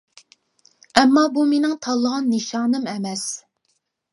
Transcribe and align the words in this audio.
ئەمما 1.01 1.25
بۇ 1.35 1.45
مېنىڭ 1.51 1.75
تاللىغان 1.89 2.33
نىشانىم 2.33 2.91
ئەمەس. 2.95 3.29